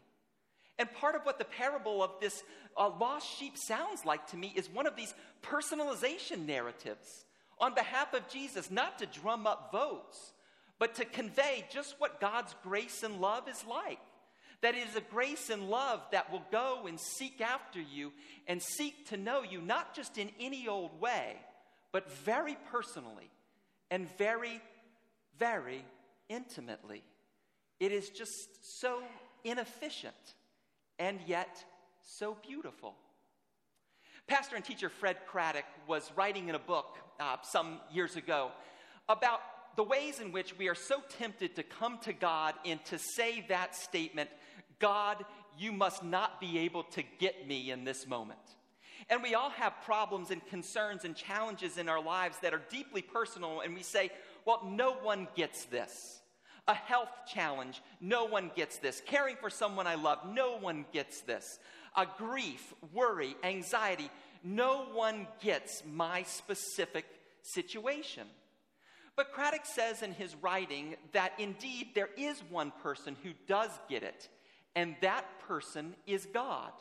And 0.78 0.92
part 0.94 1.16
of 1.16 1.22
what 1.24 1.40
the 1.40 1.46
parable 1.46 2.04
of 2.04 2.12
this 2.20 2.44
uh, 2.78 2.90
lost 3.00 3.28
sheep 3.38 3.58
sounds 3.58 4.06
like 4.06 4.28
to 4.28 4.38
me 4.38 4.52
is 4.56 4.70
one 4.70 4.88
of 4.88 4.96
these 4.96 5.14
personalization 5.42 6.46
narratives 6.46 7.26
on 7.60 7.74
behalf 7.74 8.14
of 8.14 8.28
Jesus, 8.28 8.70
not 8.70 9.00
to 9.00 9.06
drum 9.06 9.48
up 9.48 9.72
votes, 9.72 10.34
but 10.78 10.96
to 10.96 11.06
convey 11.06 11.66
just 11.72 11.96
what 12.00 12.20
God's 12.20 12.54
grace 12.64 13.04
and 13.04 13.22
love 13.22 13.48
is 13.48 13.64
like. 13.66 14.00
That 14.66 14.74
it 14.74 14.88
is 14.90 14.96
a 14.96 15.02
grace 15.02 15.52
and 15.52 15.70
love 15.70 16.02
that 16.12 16.32
will 16.32 16.42
go 16.52 16.88
and 16.88 17.00
seek 17.00 17.40
after 17.40 17.80
you 17.80 18.12
and 18.48 18.60
seek 18.60 19.08
to 19.10 19.16
know 19.16 19.44
you, 19.44 19.62
not 19.62 19.96
just 19.96 20.18
in 20.18 20.32
any 20.40 20.68
old 20.68 21.00
way, 21.00 21.36
but 21.92 22.12
very 22.12 22.58
personally 22.72 23.30
and 23.92 24.08
very, 24.18 24.60
very 25.38 25.86
intimately. 26.30 27.04
It 27.80 27.92
is 27.92 28.10
just 28.10 28.80
so 28.80 29.04
inefficient 29.44 30.16
and 30.98 31.20
yet 31.28 31.64
so 32.02 32.36
beautiful. 32.48 32.96
Pastor 34.26 34.56
and 34.56 34.66
teacher 34.66 34.90
Fred 34.90 35.18
Craddock 35.28 35.66
was 35.88 36.12
writing 36.16 36.50
in 36.50 36.56
a 36.56 36.60
book 36.60 36.98
uh, 37.20 37.38
some 37.44 37.82
years 37.94 38.16
ago 38.16 38.50
about 39.08 39.42
the 39.76 39.84
ways 39.84 40.20
in 40.20 40.32
which 40.32 40.58
we 40.58 40.70
are 40.70 40.76
so 40.76 41.04
tempted 41.20 41.56
to 41.56 41.62
come 41.62 42.00
to 42.00 42.14
God 42.14 42.56
and 42.66 42.84
to 42.86 42.98
say 42.98 43.46
that 43.48 43.76
statement 43.76 44.32
God, 44.80 45.24
you 45.58 45.72
must 45.72 46.04
not 46.04 46.40
be 46.40 46.60
able 46.60 46.84
to 46.84 47.04
get 47.20 47.48
me 47.48 47.72
in 47.72 47.84
this 47.84 48.08
moment. 48.08 48.40
And 49.10 49.22
we 49.22 49.36
all 49.36 49.52
have 49.52 49.74
problems 49.84 50.32
and 50.32 50.46
concerns 50.48 51.06
and 51.06 51.16
challenges 51.16 51.78
in 51.78 51.90
our 51.90 52.02
lives 52.02 52.38
that 52.42 52.54
are 52.54 52.62
deeply 52.70 53.02
personal, 53.02 53.62
and 53.62 53.76
we 53.76 53.84
say, 53.84 54.10
well, 54.46 54.62
no 54.66 54.94
one 54.94 55.28
gets 55.36 55.66
this. 55.66 56.22
A 56.68 56.74
health 56.74 57.12
challenge, 57.32 57.82
no 58.02 58.26
one 58.26 58.52
gets 58.56 58.78
this. 58.78 59.02
Caring 59.06 59.36
for 59.36 59.52
someone 59.52 59.86
I 59.86 59.96
love, 59.96 60.20
no 60.28 60.58
one 60.58 60.86
gets 60.92 61.22
this. 61.22 61.60
A 61.96 62.08
grief, 62.18 62.74
worry, 62.94 63.36
anxiety, 63.44 64.10
no 64.44 64.86
one 64.94 65.28
gets 65.42 65.84
my 65.86 66.24
specific 66.24 67.06
situation. 67.44 68.28
But 69.16 69.32
Craddock 69.32 69.66
says 69.66 70.02
in 70.02 70.12
his 70.12 70.36
writing 70.36 70.96
that 71.14 71.34
indeed 71.38 71.90
there 71.94 72.10
is 72.18 72.42
one 72.50 72.72
person 72.82 73.16
who 73.24 73.32
does 73.48 73.70
get 73.88 74.04
it, 74.04 74.28
and 74.76 74.96
that 75.02 75.26
person 75.48 75.96
is 76.06 76.26
God. 76.26 76.72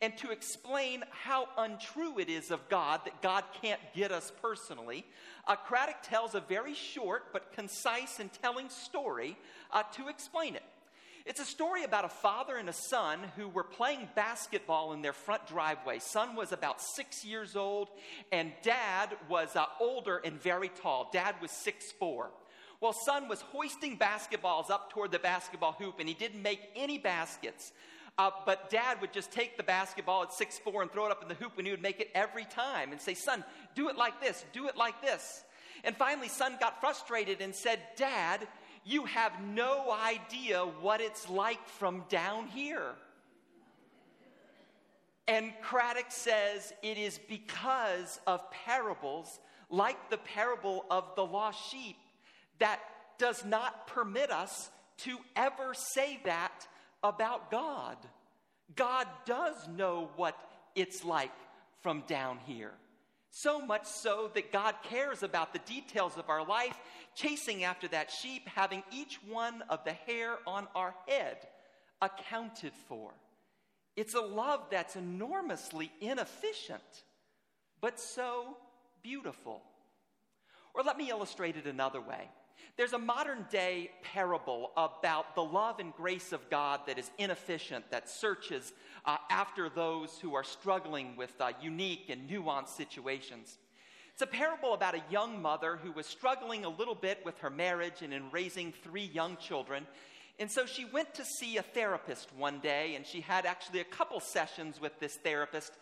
And 0.00 0.16
to 0.18 0.30
explain 0.30 1.04
how 1.10 1.48
untrue 1.58 2.18
it 2.18 2.28
is 2.28 2.50
of 2.50 2.68
God 2.68 3.00
that 3.04 3.22
God 3.22 3.44
can't 3.62 3.80
get 3.94 4.12
us 4.12 4.32
personally, 4.40 5.04
uh, 5.46 5.56
Craddock 5.56 6.02
tells 6.02 6.34
a 6.34 6.40
very 6.40 6.74
short 6.74 7.32
but 7.32 7.52
concise 7.52 8.18
and 8.18 8.30
telling 8.32 8.68
story 8.70 9.36
uh, 9.72 9.82
to 9.92 10.08
explain 10.08 10.56
it. 10.56 10.62
It's 11.26 11.40
a 11.40 11.44
story 11.44 11.84
about 11.84 12.04
a 12.04 12.10
father 12.10 12.56
and 12.56 12.68
a 12.68 12.74
son 12.74 13.18
who 13.34 13.48
were 13.48 13.64
playing 13.64 14.08
basketball 14.14 14.92
in 14.92 15.00
their 15.00 15.14
front 15.14 15.46
driveway. 15.46 15.98
Son 15.98 16.36
was 16.36 16.52
about 16.52 16.82
six 16.82 17.24
years 17.24 17.56
old, 17.56 17.88
and 18.30 18.52
dad 18.62 19.16
was 19.28 19.56
uh, 19.56 19.64
older 19.80 20.18
and 20.18 20.40
very 20.42 20.68
tall. 20.68 21.08
Dad 21.12 21.34
was 21.40 21.50
six 21.50 21.92
four. 21.92 22.30
Well, 22.80 22.92
son 22.92 23.28
was 23.28 23.40
hoisting 23.40 23.98
basketballs 23.98 24.70
up 24.70 24.90
toward 24.90 25.12
the 25.12 25.18
basketball 25.18 25.72
hoop, 25.72 26.00
and 26.00 26.08
he 26.08 26.14
didn't 26.14 26.42
make 26.42 26.60
any 26.76 26.98
baskets. 26.98 27.72
Uh, 28.16 28.30
but 28.46 28.70
dad 28.70 29.00
would 29.00 29.12
just 29.12 29.32
take 29.32 29.56
the 29.56 29.62
basketball 29.62 30.22
at 30.22 30.32
six 30.32 30.58
four 30.58 30.82
and 30.82 30.92
throw 30.92 31.06
it 31.06 31.10
up 31.10 31.22
in 31.22 31.28
the 31.28 31.34
hoop, 31.34 31.52
and 31.58 31.66
he 31.66 31.72
would 31.72 31.82
make 31.82 32.00
it 32.00 32.10
every 32.14 32.44
time 32.44 32.92
and 32.92 33.00
say, 33.00 33.14
Son, 33.14 33.44
do 33.74 33.88
it 33.88 33.96
like 33.96 34.20
this, 34.20 34.44
do 34.52 34.68
it 34.68 34.76
like 34.76 35.00
this. 35.02 35.44
And 35.82 35.96
finally, 35.96 36.28
son 36.28 36.56
got 36.60 36.80
frustrated 36.80 37.40
and 37.40 37.54
said, 37.54 37.80
Dad, 37.96 38.46
you 38.84 39.04
have 39.04 39.32
no 39.42 39.92
idea 39.92 40.60
what 40.60 41.00
it's 41.00 41.28
like 41.28 41.66
from 41.68 42.04
down 42.08 42.46
here. 42.46 42.94
And 45.26 45.52
Craddock 45.62 46.10
says 46.10 46.72
it 46.82 46.98
is 46.98 47.18
because 47.28 48.20
of 48.26 48.50
parables 48.50 49.40
like 49.70 50.10
the 50.10 50.18
parable 50.18 50.84
of 50.90 51.04
the 51.16 51.24
lost 51.24 51.70
sheep 51.70 51.96
that 52.58 52.80
does 53.18 53.44
not 53.44 53.86
permit 53.86 54.30
us 54.30 54.70
to 54.98 55.18
ever 55.36 55.74
say 55.74 56.20
that 56.24 56.66
about 57.02 57.50
God. 57.50 57.96
God 58.76 59.06
does 59.26 59.54
know 59.68 60.10
what 60.16 60.36
it's 60.74 61.04
like 61.04 61.32
from 61.82 62.02
down 62.06 62.38
here. 62.46 62.72
So 63.30 63.60
much 63.60 63.86
so 63.86 64.30
that 64.34 64.52
God 64.52 64.76
cares 64.84 65.22
about 65.22 65.52
the 65.52 65.58
details 65.60 66.16
of 66.16 66.30
our 66.30 66.46
life, 66.46 66.78
chasing 67.16 67.64
after 67.64 67.88
that 67.88 68.10
sheep, 68.10 68.48
having 68.48 68.82
each 68.92 69.18
one 69.28 69.62
of 69.68 69.84
the 69.84 69.92
hair 69.92 70.36
on 70.46 70.68
our 70.74 70.94
head 71.08 71.38
accounted 72.00 72.72
for. 72.88 73.12
It's 73.96 74.14
a 74.14 74.20
love 74.20 74.66
that's 74.70 74.96
enormously 74.96 75.90
inefficient, 76.00 77.04
but 77.80 78.00
so 78.00 78.56
beautiful. 79.02 79.62
Or 80.74 80.82
let 80.82 80.96
me 80.96 81.10
illustrate 81.10 81.56
it 81.56 81.66
another 81.66 82.00
way. 82.00 82.28
There's 82.76 82.92
a 82.92 82.98
modern 82.98 83.46
day 83.50 83.90
parable 84.02 84.72
about 84.76 85.34
the 85.34 85.44
love 85.44 85.78
and 85.78 85.94
grace 85.94 86.32
of 86.32 86.50
God 86.50 86.80
that 86.86 86.98
is 86.98 87.10
inefficient, 87.18 87.90
that 87.90 88.08
searches 88.08 88.72
uh, 89.04 89.16
after 89.30 89.68
those 89.68 90.18
who 90.18 90.34
are 90.34 90.44
struggling 90.44 91.16
with 91.16 91.32
uh, 91.40 91.52
unique 91.60 92.06
and 92.08 92.28
nuanced 92.28 92.70
situations. 92.70 93.58
It's 94.12 94.22
a 94.22 94.26
parable 94.26 94.74
about 94.74 94.94
a 94.94 95.02
young 95.10 95.42
mother 95.42 95.76
who 95.76 95.92
was 95.92 96.06
struggling 96.06 96.64
a 96.64 96.68
little 96.68 96.94
bit 96.94 97.20
with 97.24 97.38
her 97.38 97.50
marriage 97.50 98.02
and 98.02 98.12
in 98.12 98.30
raising 98.30 98.72
three 98.72 99.10
young 99.12 99.36
children. 99.36 99.86
And 100.38 100.50
so 100.50 100.66
she 100.66 100.84
went 100.84 101.14
to 101.14 101.24
see 101.24 101.56
a 101.56 101.62
therapist 101.62 102.28
one 102.36 102.60
day, 102.60 102.94
and 102.94 103.06
she 103.06 103.20
had 103.20 103.46
actually 103.46 103.80
a 103.80 103.84
couple 103.84 104.20
sessions 104.20 104.80
with 104.80 104.98
this 104.98 105.16
therapist. 105.16 105.72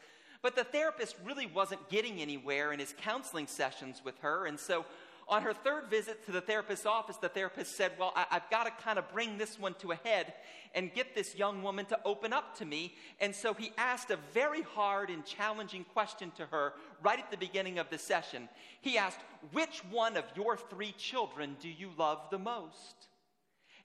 But 0.42 0.56
the 0.56 0.64
therapist 0.64 1.16
really 1.24 1.46
wasn't 1.46 1.88
getting 1.88 2.20
anywhere 2.20 2.72
in 2.72 2.80
his 2.80 2.94
counseling 3.02 3.46
sessions 3.46 4.02
with 4.04 4.18
her. 4.20 4.46
And 4.46 4.58
so 4.58 4.84
on 5.32 5.42
her 5.42 5.54
third 5.54 5.88
visit 5.88 6.26
to 6.26 6.30
the 6.30 6.42
therapist's 6.42 6.84
office, 6.84 7.16
the 7.16 7.28
therapist 7.28 7.74
said, 7.74 7.92
Well, 7.98 8.12
I, 8.14 8.26
have 8.28 8.50
got 8.50 8.64
to 8.64 8.84
kind 8.84 8.98
of 8.98 9.10
bring 9.12 9.38
this 9.38 9.58
one 9.58 9.72
to 9.80 9.92
a 9.92 9.96
head 9.96 10.34
and 10.74 10.92
get 10.92 11.14
this 11.14 11.34
young 11.34 11.62
woman 11.62 11.86
to 11.86 11.98
open 12.04 12.34
up 12.34 12.58
to 12.58 12.66
me. 12.66 12.94
And 13.18 13.34
so 13.34 13.54
he 13.54 13.72
asked 13.78 14.10
a 14.10 14.18
very 14.34 14.60
hard 14.60 15.08
and 15.08 15.24
challenging 15.24 15.84
question 15.84 16.32
to 16.36 16.44
her 16.46 16.74
right 17.02 17.18
at 17.18 17.30
the 17.30 17.38
beginning 17.38 17.78
of 17.78 17.88
the 17.88 17.96
session. 17.96 18.46
He 18.82 18.98
asked, 18.98 19.20
Which 19.52 19.82
one 19.90 20.18
of 20.18 20.24
your 20.36 20.58
three 20.58 20.92
children 20.98 21.56
do 21.60 21.68
you 21.70 21.88
love 21.96 22.18
the 22.30 22.38
most? 22.38 23.08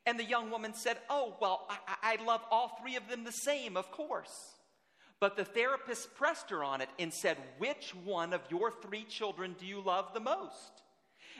And 0.05 0.19
the 0.19 0.25
young 0.25 0.51
woman 0.51 0.73
said, 0.73 0.97
Oh, 1.09 1.37
well, 1.39 1.65
I, 1.69 2.17
I 2.19 2.23
love 2.25 2.41
all 2.51 2.77
three 2.81 2.97
of 2.97 3.07
them 3.07 3.23
the 3.23 3.31
same, 3.31 3.77
of 3.77 3.89
course. 3.91 4.57
But 5.21 5.37
the 5.37 5.45
therapist 5.45 6.13
pressed 6.13 6.49
her 6.49 6.61
on 6.61 6.81
it 6.81 6.89
and 6.99 7.13
said, 7.13 7.37
Which 7.57 7.95
one 8.03 8.33
of 8.33 8.41
your 8.49 8.69
three 8.69 9.05
children 9.05 9.55
do 9.57 9.65
you 9.65 9.79
love 9.79 10.13
the 10.13 10.19
most? 10.19 10.83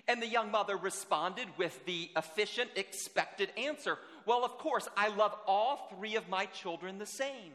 And 0.07 0.21
the 0.21 0.27
young 0.27 0.51
mother 0.51 0.77
responded 0.77 1.47
with 1.57 1.85
the 1.85 2.09
efficient, 2.15 2.71
expected 2.75 3.51
answer 3.57 3.97
Well, 4.25 4.45
of 4.45 4.57
course, 4.57 4.87
I 4.95 5.09
love 5.09 5.35
all 5.45 5.89
three 5.95 6.15
of 6.15 6.29
my 6.29 6.45
children 6.45 6.97
the 6.97 7.05
same. 7.05 7.53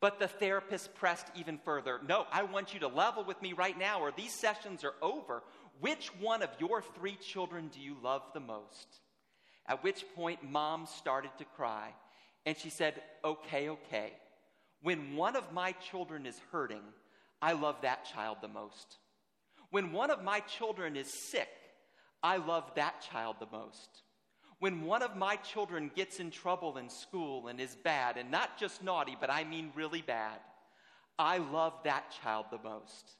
But 0.00 0.18
the 0.18 0.28
therapist 0.28 0.94
pressed 0.94 1.26
even 1.34 1.58
further 1.58 2.00
No, 2.06 2.26
I 2.32 2.44
want 2.44 2.74
you 2.74 2.80
to 2.80 2.88
level 2.88 3.24
with 3.24 3.40
me 3.42 3.52
right 3.52 3.78
now, 3.78 4.00
or 4.00 4.10
these 4.10 4.32
sessions 4.32 4.84
are 4.84 4.94
over. 5.02 5.42
Which 5.80 6.08
one 6.20 6.42
of 6.42 6.48
your 6.58 6.80
three 6.80 7.16
children 7.16 7.68
do 7.68 7.80
you 7.80 7.96
love 8.02 8.22
the 8.32 8.40
most? 8.40 9.00
At 9.66 9.82
which 9.82 10.04
point, 10.14 10.48
mom 10.48 10.86
started 10.86 11.30
to 11.38 11.44
cry. 11.44 11.92
And 12.46 12.56
she 12.56 12.70
said, 12.70 13.02
Okay, 13.24 13.68
okay. 13.68 14.12
When 14.82 15.16
one 15.16 15.36
of 15.36 15.52
my 15.52 15.72
children 15.72 16.26
is 16.26 16.40
hurting, 16.52 16.82
I 17.42 17.52
love 17.52 17.76
that 17.82 18.04
child 18.04 18.38
the 18.40 18.48
most. 18.48 18.96
When 19.70 19.92
one 19.92 20.10
of 20.10 20.22
my 20.22 20.40
children 20.40 20.96
is 20.96 21.12
sick, 21.12 21.48
I 22.22 22.38
love 22.38 22.70
that 22.74 23.06
child 23.10 23.36
the 23.38 23.48
most. 23.50 24.02
When 24.58 24.82
one 24.82 25.02
of 25.02 25.16
my 25.16 25.36
children 25.36 25.90
gets 25.94 26.18
in 26.18 26.30
trouble 26.30 26.78
in 26.78 26.88
school 26.88 27.48
and 27.48 27.60
is 27.60 27.76
bad, 27.76 28.16
and 28.16 28.30
not 28.30 28.58
just 28.58 28.82
naughty, 28.82 29.16
but 29.20 29.30
I 29.30 29.44
mean 29.44 29.70
really 29.74 30.02
bad, 30.02 30.38
I 31.18 31.38
love 31.38 31.74
that 31.84 32.14
child 32.22 32.46
the 32.50 32.58
most. 32.62 33.16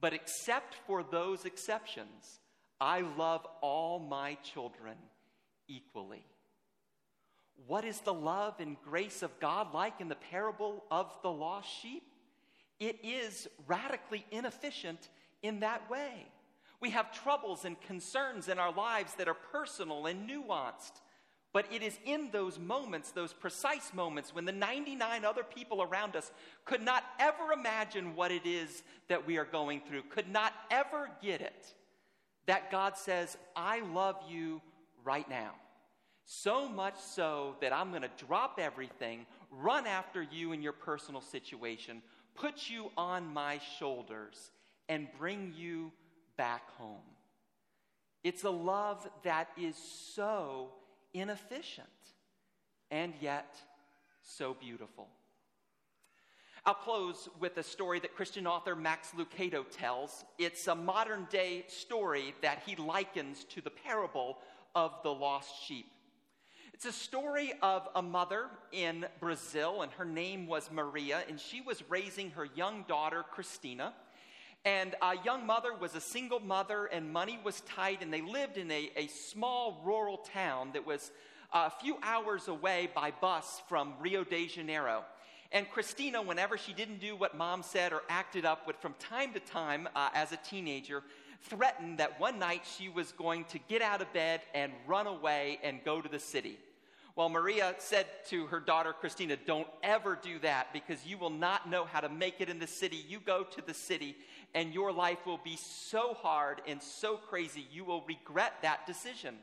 But 0.00 0.12
except 0.12 0.74
for 0.86 1.02
those 1.02 1.46
exceptions, 1.46 2.40
I 2.80 3.00
love 3.00 3.46
all 3.62 3.98
my 3.98 4.34
children 4.42 4.96
equally. 5.68 6.26
What 7.66 7.84
is 7.84 8.00
the 8.00 8.12
love 8.12 8.56
and 8.58 8.76
grace 8.84 9.22
of 9.22 9.38
God 9.40 9.72
like 9.72 10.00
in 10.00 10.08
the 10.08 10.16
parable 10.16 10.84
of 10.90 11.16
the 11.22 11.30
lost 11.30 11.68
sheep? 11.80 12.02
It 12.80 12.98
is 13.02 13.48
radically 13.66 14.26
inefficient 14.30 15.08
in 15.42 15.60
that 15.60 15.88
way. 15.90 16.26
We 16.84 16.90
have 16.90 17.18
troubles 17.22 17.64
and 17.64 17.80
concerns 17.80 18.50
in 18.50 18.58
our 18.58 18.70
lives 18.70 19.14
that 19.14 19.26
are 19.26 19.32
personal 19.32 20.04
and 20.04 20.28
nuanced. 20.28 21.00
But 21.50 21.64
it 21.72 21.82
is 21.82 21.98
in 22.04 22.28
those 22.30 22.58
moments, 22.58 23.10
those 23.10 23.32
precise 23.32 23.94
moments, 23.94 24.34
when 24.34 24.44
the 24.44 24.52
99 24.52 25.24
other 25.24 25.44
people 25.44 25.80
around 25.80 26.14
us 26.14 26.30
could 26.66 26.82
not 26.82 27.02
ever 27.18 27.52
imagine 27.54 28.14
what 28.14 28.30
it 28.30 28.44
is 28.44 28.82
that 29.08 29.26
we 29.26 29.38
are 29.38 29.46
going 29.46 29.80
through, 29.80 30.02
could 30.10 30.30
not 30.30 30.52
ever 30.70 31.08
get 31.22 31.40
it, 31.40 31.74
that 32.44 32.70
God 32.70 32.98
says, 32.98 33.38
I 33.56 33.80
love 33.80 34.16
you 34.28 34.60
right 35.04 35.26
now. 35.30 35.52
So 36.26 36.68
much 36.68 37.00
so 37.00 37.56
that 37.62 37.72
I'm 37.72 37.92
going 37.92 38.02
to 38.02 38.26
drop 38.26 38.58
everything, 38.60 39.24
run 39.50 39.86
after 39.86 40.22
you 40.22 40.52
in 40.52 40.60
your 40.60 40.74
personal 40.74 41.22
situation, 41.22 42.02
put 42.34 42.68
you 42.68 42.90
on 42.98 43.32
my 43.32 43.58
shoulders, 43.78 44.50
and 44.90 45.08
bring 45.16 45.54
you 45.56 45.90
back 46.36 46.70
home. 46.78 47.02
It's 48.22 48.44
a 48.44 48.50
love 48.50 49.08
that 49.22 49.48
is 49.56 49.76
so 49.76 50.70
inefficient 51.12 51.88
and 52.90 53.12
yet 53.20 53.56
so 54.22 54.54
beautiful. 54.54 55.08
I'll 56.66 56.72
close 56.72 57.28
with 57.40 57.58
a 57.58 57.62
story 57.62 58.00
that 58.00 58.16
Christian 58.16 58.46
author 58.46 58.74
Max 58.74 59.10
Lucado 59.10 59.66
tells. 59.70 60.24
It's 60.38 60.66
a 60.66 60.74
modern 60.74 61.26
day 61.30 61.64
story 61.68 62.34
that 62.40 62.62
he 62.64 62.74
likens 62.76 63.44
to 63.50 63.60
the 63.60 63.70
parable 63.70 64.38
of 64.74 64.92
the 65.02 65.12
lost 65.12 65.62
sheep. 65.66 65.86
It's 66.72 66.86
a 66.86 66.92
story 66.92 67.52
of 67.62 67.86
a 67.94 68.02
mother 68.02 68.46
in 68.72 69.06
Brazil, 69.20 69.82
and 69.82 69.92
her 69.92 70.04
name 70.06 70.46
was 70.46 70.70
Maria, 70.72 71.22
and 71.28 71.38
she 71.38 71.60
was 71.60 71.88
raising 71.88 72.30
her 72.30 72.46
young 72.56 72.84
daughter, 72.88 73.24
Christina. 73.30 73.92
And 74.64 74.94
a 75.02 75.14
young 75.24 75.44
mother 75.44 75.74
was 75.74 75.94
a 75.94 76.00
single 76.00 76.40
mother, 76.40 76.86
and 76.86 77.12
money 77.12 77.38
was 77.44 77.60
tight, 77.62 78.02
and 78.02 78.12
they 78.12 78.22
lived 78.22 78.56
in 78.56 78.70
a, 78.70 78.90
a 78.96 79.08
small 79.08 79.82
rural 79.84 80.18
town 80.18 80.70
that 80.72 80.86
was 80.86 81.10
a 81.52 81.70
few 81.70 81.98
hours 82.02 82.48
away 82.48 82.88
by 82.94 83.10
bus 83.10 83.60
from 83.68 83.92
Rio 84.00 84.24
de 84.24 84.46
Janeiro. 84.46 85.04
And 85.52 85.70
Christina, 85.70 86.22
whenever 86.22 86.56
she 86.56 86.72
didn't 86.72 86.98
do 86.98 87.14
what 87.14 87.36
mom 87.36 87.62
said 87.62 87.92
or 87.92 88.02
acted 88.08 88.44
up, 88.44 88.66
would 88.66 88.76
from 88.76 88.94
time 88.94 89.34
to 89.34 89.40
time, 89.40 89.86
uh, 89.94 90.08
as 90.14 90.32
a 90.32 90.36
teenager, 90.38 91.02
threaten 91.42 91.96
that 91.96 92.18
one 92.18 92.38
night 92.38 92.62
she 92.78 92.88
was 92.88 93.12
going 93.12 93.44
to 93.44 93.58
get 93.68 93.82
out 93.82 94.00
of 94.00 94.12
bed 94.12 94.40
and 94.54 94.72
run 94.86 95.06
away 95.06 95.60
and 95.62 95.84
go 95.84 96.00
to 96.00 96.08
the 96.08 96.18
city. 96.18 96.58
Well, 97.16 97.28
Maria 97.28 97.76
said 97.78 98.06
to 98.30 98.46
her 98.46 98.58
daughter 98.58 98.92
Christina, 98.92 99.36
Don't 99.36 99.68
ever 99.84 100.18
do 100.20 100.40
that 100.40 100.72
because 100.72 101.06
you 101.06 101.16
will 101.16 101.30
not 101.30 101.70
know 101.70 101.84
how 101.84 102.00
to 102.00 102.08
make 102.08 102.40
it 102.40 102.48
in 102.48 102.58
the 102.58 102.66
city. 102.66 103.04
You 103.08 103.20
go 103.20 103.44
to 103.44 103.62
the 103.64 103.74
city 103.74 104.16
and 104.52 104.74
your 104.74 104.92
life 104.92 105.18
will 105.24 105.40
be 105.42 105.56
so 105.56 106.14
hard 106.14 106.60
and 106.66 106.82
so 106.82 107.16
crazy, 107.16 107.66
you 107.72 107.84
will 107.84 108.04
regret 108.08 108.54
that 108.62 108.86
decision. 108.86 109.36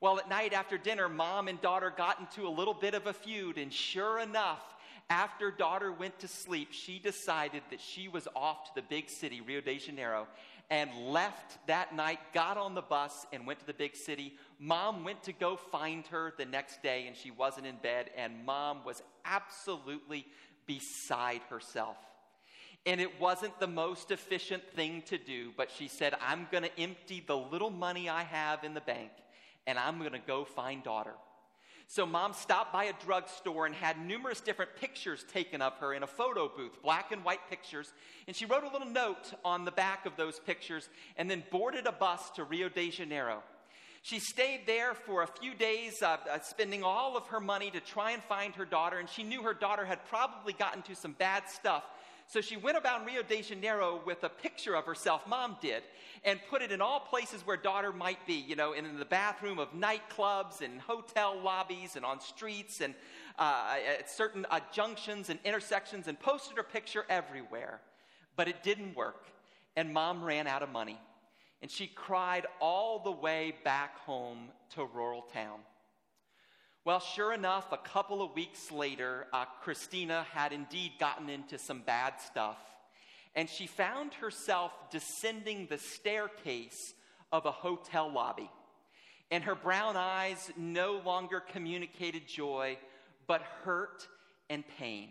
Well, 0.00 0.18
at 0.18 0.28
night 0.28 0.52
after 0.52 0.76
dinner, 0.76 1.08
mom 1.08 1.48
and 1.48 1.60
daughter 1.60 1.92
got 1.96 2.20
into 2.20 2.46
a 2.46 2.50
little 2.50 2.74
bit 2.74 2.94
of 2.94 3.06
a 3.06 3.12
feud, 3.12 3.58
and 3.58 3.72
sure 3.72 4.18
enough, 4.18 4.62
after 5.08 5.50
daughter 5.50 5.92
went 5.92 6.18
to 6.20 6.28
sleep, 6.28 6.68
she 6.72 6.98
decided 6.98 7.62
that 7.70 7.80
she 7.80 8.08
was 8.08 8.26
off 8.34 8.64
to 8.64 8.70
the 8.74 8.86
big 8.88 9.08
city, 9.08 9.40
Rio 9.40 9.60
de 9.60 9.78
Janeiro, 9.78 10.26
and 10.70 10.90
left 11.08 11.66
that 11.66 11.94
night, 11.94 12.18
got 12.32 12.56
on 12.56 12.74
the 12.74 12.82
bus, 12.82 13.26
and 13.32 13.46
went 13.46 13.60
to 13.60 13.66
the 13.66 13.74
big 13.74 13.94
city. 13.94 14.36
Mom 14.58 15.04
went 15.04 15.22
to 15.24 15.32
go 15.32 15.56
find 15.56 16.06
her 16.08 16.32
the 16.36 16.44
next 16.44 16.82
day, 16.82 17.06
and 17.06 17.16
she 17.16 17.30
wasn't 17.30 17.66
in 17.66 17.76
bed, 17.76 18.10
and 18.16 18.44
mom 18.44 18.84
was 18.84 19.02
absolutely 19.24 20.26
beside 20.66 21.42
herself. 21.50 21.96
And 22.86 23.00
it 23.00 23.20
wasn't 23.20 23.58
the 23.60 23.66
most 23.66 24.10
efficient 24.10 24.62
thing 24.74 25.02
to 25.06 25.16
do, 25.16 25.52
but 25.56 25.70
she 25.70 25.88
said, 25.88 26.14
I'm 26.20 26.46
going 26.50 26.64
to 26.64 26.80
empty 26.80 27.22
the 27.26 27.36
little 27.36 27.70
money 27.70 28.08
I 28.08 28.24
have 28.24 28.64
in 28.64 28.74
the 28.74 28.80
bank, 28.80 29.10
and 29.66 29.78
I'm 29.78 29.98
going 29.98 30.12
to 30.12 30.18
go 30.18 30.44
find 30.44 30.82
daughter. 30.82 31.14
So 31.86 32.06
mom 32.06 32.32
stopped 32.32 32.72
by 32.72 32.84
a 32.84 32.92
drugstore 33.04 33.66
and 33.66 33.74
had 33.74 34.04
numerous 34.04 34.40
different 34.40 34.74
pictures 34.76 35.24
taken 35.32 35.62
of 35.62 35.74
her 35.78 35.94
in 35.94 36.02
a 36.02 36.06
photo 36.06 36.50
booth, 36.54 36.82
black 36.82 37.12
and 37.12 37.24
white 37.24 37.48
pictures. 37.48 37.92
And 38.26 38.34
she 38.34 38.46
wrote 38.46 38.64
a 38.64 38.68
little 38.68 38.88
note 38.88 39.34
on 39.44 39.64
the 39.64 39.70
back 39.70 40.06
of 40.06 40.16
those 40.16 40.40
pictures 40.40 40.88
and 41.16 41.30
then 41.30 41.44
boarded 41.50 41.86
a 41.86 41.92
bus 41.92 42.30
to 42.36 42.44
Rio 42.44 42.68
de 42.68 42.90
Janeiro. 42.90 43.42
She 44.02 44.18
stayed 44.18 44.66
there 44.66 44.92
for 44.92 45.22
a 45.22 45.26
few 45.26 45.54
days, 45.54 46.02
uh, 46.02 46.18
uh, 46.30 46.38
spending 46.42 46.82
all 46.82 47.16
of 47.16 47.26
her 47.28 47.40
money 47.40 47.70
to 47.70 47.80
try 47.80 48.10
and 48.10 48.22
find 48.24 48.54
her 48.54 48.66
daughter. 48.66 48.98
And 48.98 49.08
she 49.08 49.22
knew 49.22 49.42
her 49.42 49.54
daughter 49.54 49.86
had 49.86 50.04
probably 50.06 50.52
gotten 50.52 50.82
to 50.82 50.94
some 50.94 51.12
bad 51.12 51.44
stuff 51.48 51.84
so 52.26 52.40
she 52.40 52.56
went 52.56 52.76
about 52.76 53.04
Rio 53.04 53.22
de 53.22 53.42
Janeiro 53.42 54.00
with 54.04 54.24
a 54.24 54.28
picture 54.28 54.74
of 54.74 54.86
herself, 54.86 55.26
mom 55.26 55.56
did, 55.60 55.82
and 56.24 56.40
put 56.48 56.62
it 56.62 56.72
in 56.72 56.80
all 56.80 57.00
places 57.00 57.46
where 57.46 57.56
daughter 57.56 57.92
might 57.92 58.26
be, 58.26 58.34
you 58.34 58.56
know, 58.56 58.72
in 58.72 58.98
the 58.98 59.04
bathroom 59.04 59.58
of 59.58 59.72
nightclubs 59.72 60.62
and 60.62 60.80
hotel 60.80 61.38
lobbies 61.42 61.96
and 61.96 62.04
on 62.04 62.20
streets 62.20 62.80
and 62.80 62.94
uh, 63.38 63.76
at 63.98 64.10
certain 64.10 64.46
uh, 64.50 64.60
junctions 64.72 65.28
and 65.28 65.38
intersections 65.44 66.08
and 66.08 66.18
posted 66.18 66.56
her 66.56 66.62
picture 66.62 67.04
everywhere. 67.08 67.80
But 68.36 68.48
it 68.48 68.62
didn't 68.62 68.96
work, 68.96 69.26
and 69.76 69.92
mom 69.92 70.24
ran 70.24 70.46
out 70.46 70.62
of 70.62 70.70
money. 70.70 70.98
And 71.62 71.70
she 71.70 71.86
cried 71.86 72.46
all 72.60 72.98
the 72.98 73.12
way 73.12 73.54
back 73.64 73.98
home 73.98 74.48
to 74.74 74.84
rural 74.84 75.22
town. 75.22 75.60
Well, 76.86 77.00
sure 77.00 77.32
enough, 77.32 77.72
a 77.72 77.78
couple 77.78 78.20
of 78.20 78.34
weeks 78.34 78.70
later, 78.70 79.26
uh, 79.32 79.46
Christina 79.62 80.26
had 80.32 80.52
indeed 80.52 80.92
gotten 81.00 81.30
into 81.30 81.58
some 81.58 81.80
bad 81.80 82.20
stuff. 82.20 82.58
And 83.34 83.48
she 83.48 83.66
found 83.66 84.12
herself 84.12 84.70
descending 84.90 85.66
the 85.66 85.78
staircase 85.78 86.92
of 87.32 87.46
a 87.46 87.50
hotel 87.50 88.12
lobby. 88.12 88.50
And 89.30 89.42
her 89.44 89.54
brown 89.54 89.96
eyes 89.96 90.50
no 90.58 91.00
longer 91.06 91.40
communicated 91.40 92.28
joy, 92.28 92.76
but 93.26 93.40
hurt 93.64 94.06
and 94.50 94.62
pain. 94.78 95.08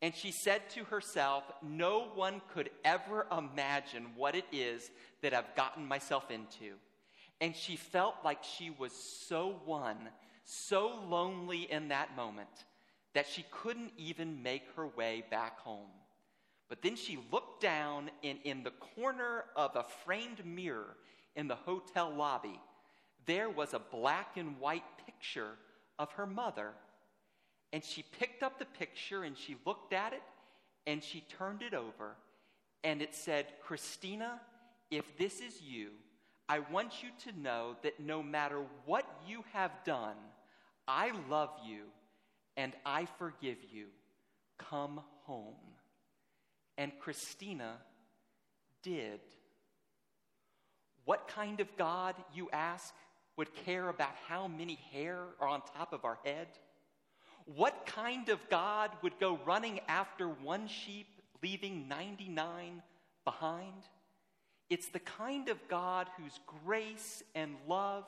And 0.00 0.14
she 0.14 0.32
said 0.32 0.70
to 0.70 0.84
herself, 0.84 1.44
No 1.62 2.08
one 2.14 2.40
could 2.54 2.70
ever 2.82 3.26
imagine 3.30 4.06
what 4.16 4.34
it 4.34 4.46
is 4.52 4.90
that 5.20 5.34
I've 5.34 5.54
gotten 5.54 5.86
myself 5.86 6.30
into. 6.30 6.76
And 7.42 7.54
she 7.54 7.76
felt 7.76 8.14
like 8.24 8.42
she 8.42 8.70
was 8.70 8.92
so 9.28 9.60
one 9.66 10.08
so 10.44 11.00
lonely 11.08 11.70
in 11.70 11.88
that 11.88 12.16
moment 12.16 12.48
that 13.14 13.26
she 13.26 13.44
couldn't 13.50 13.92
even 13.96 14.42
make 14.42 14.64
her 14.76 14.86
way 14.88 15.24
back 15.30 15.58
home. 15.60 15.90
But 16.68 16.82
then 16.82 16.96
she 16.96 17.18
looked 17.30 17.62
down, 17.62 18.10
and 18.22 18.38
in 18.44 18.62
the 18.62 18.72
corner 18.72 19.44
of 19.54 19.76
a 19.76 19.84
framed 20.04 20.44
mirror 20.44 20.96
in 21.36 21.46
the 21.46 21.54
hotel 21.54 22.12
lobby, 22.14 22.60
there 23.26 23.48
was 23.48 23.74
a 23.74 23.78
black 23.78 24.36
and 24.36 24.58
white 24.58 24.84
picture 25.04 25.52
of 25.98 26.12
her 26.12 26.26
mother. 26.26 26.72
And 27.72 27.82
she 27.82 28.02
picked 28.02 28.42
up 28.42 28.58
the 28.58 28.64
picture 28.64 29.24
and 29.24 29.36
she 29.36 29.56
looked 29.66 29.92
at 29.92 30.12
it 30.12 30.22
and 30.86 31.02
she 31.02 31.22
turned 31.38 31.62
it 31.62 31.74
over. 31.74 32.16
And 32.82 33.00
it 33.00 33.14
said, 33.14 33.46
Christina, 33.62 34.40
if 34.90 35.16
this 35.16 35.40
is 35.40 35.60
you, 35.62 35.90
I 36.48 36.58
want 36.58 37.02
you 37.02 37.08
to 37.24 37.40
know 37.40 37.76
that 37.82 37.98
no 37.98 38.22
matter 38.22 38.62
what 38.84 39.06
you 39.26 39.44
have 39.52 39.72
done, 39.84 40.16
I 40.86 41.12
love 41.28 41.50
you 41.66 41.84
and 42.56 42.72
I 42.84 43.06
forgive 43.18 43.58
you. 43.72 43.86
Come 44.58 45.00
home. 45.24 45.54
And 46.76 46.92
Christina 47.00 47.76
did. 48.82 49.20
What 51.04 51.28
kind 51.28 51.60
of 51.60 51.68
God, 51.76 52.14
you 52.34 52.48
ask, 52.52 52.94
would 53.36 53.54
care 53.64 53.88
about 53.88 54.14
how 54.28 54.46
many 54.46 54.78
hair 54.92 55.18
are 55.40 55.48
on 55.48 55.62
top 55.76 55.92
of 55.92 56.04
our 56.04 56.18
head? 56.24 56.48
What 57.46 57.86
kind 57.86 58.28
of 58.28 58.38
God 58.48 58.90
would 59.02 59.18
go 59.18 59.38
running 59.44 59.80
after 59.88 60.28
one 60.28 60.66
sheep, 60.66 61.06
leaving 61.42 61.88
99 61.88 62.82
behind? 63.24 63.82
It's 64.70 64.88
the 64.88 65.00
kind 65.00 65.48
of 65.48 65.58
God 65.68 66.08
whose 66.16 66.38
grace 66.64 67.22
and 67.34 67.54
love 67.68 68.06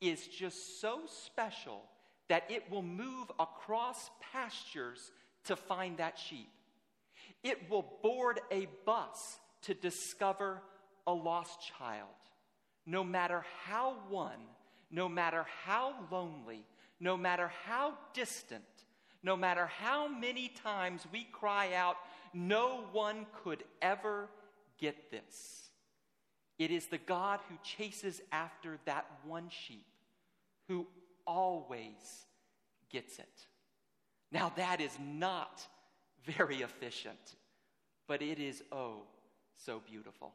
is 0.00 0.26
just 0.26 0.80
so 0.80 1.00
special 1.06 1.82
that 2.28 2.44
it 2.50 2.70
will 2.70 2.82
move 2.82 3.30
across 3.38 4.10
pastures 4.32 5.10
to 5.44 5.56
find 5.56 5.98
that 5.98 6.18
sheep. 6.18 6.48
It 7.42 7.70
will 7.70 7.84
board 8.02 8.40
a 8.50 8.66
bus 8.84 9.38
to 9.62 9.74
discover 9.74 10.62
a 11.06 11.12
lost 11.12 11.60
child. 11.78 12.08
No 12.84 13.04
matter 13.04 13.44
how 13.64 13.96
one, 14.08 14.40
no 14.90 15.08
matter 15.08 15.46
how 15.64 15.94
lonely, 16.10 16.64
no 17.00 17.16
matter 17.16 17.50
how 17.64 17.94
distant, 18.14 18.64
no 19.22 19.36
matter 19.36 19.66
how 19.66 20.08
many 20.08 20.48
times 20.48 21.06
we 21.12 21.24
cry 21.32 21.74
out, 21.74 21.96
no 22.32 22.84
one 22.92 23.26
could 23.44 23.64
ever 23.82 24.28
get 24.78 25.10
this. 25.10 25.70
It 26.58 26.70
is 26.70 26.86
the 26.86 26.98
God 26.98 27.40
who 27.48 27.56
chases 27.62 28.22
after 28.32 28.78
that 28.86 29.06
one 29.26 29.48
sheep 29.50 29.86
who 30.68 30.86
always 31.26 32.26
gets 32.90 33.18
it. 33.18 33.46
Now, 34.32 34.52
that 34.56 34.80
is 34.80 34.96
not 35.00 35.66
very 36.24 36.62
efficient, 36.62 37.36
but 38.08 38.22
it 38.22 38.38
is 38.38 38.62
oh 38.72 39.02
so 39.56 39.82
beautiful. 39.86 40.32